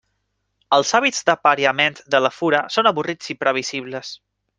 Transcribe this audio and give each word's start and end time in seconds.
Els 0.77 0.93
hàbits 0.99 1.19
d'apariament 1.27 1.99
de 2.15 2.21
la 2.27 2.31
fura 2.39 2.63
són 2.77 2.91
avorrits 2.93 3.31
i 3.35 3.37
previsibles. 3.45 4.15